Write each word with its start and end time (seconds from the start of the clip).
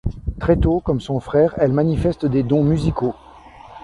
Très 0.39 0.57
tôt, 0.57 0.79
comme 0.79 0.99
son 0.99 1.19
frère, 1.19 1.53
elle 1.59 1.73
manifeste 1.73 2.25
des 2.25 2.41
dons 2.41 2.63
musicaux. 2.63 3.13